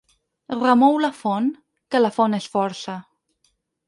[0.61, 1.51] Remou la font,
[1.95, 2.97] que la font és força.